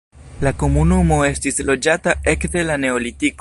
[0.45, 3.29] La komunumo estis loĝata ekde la neolitiko.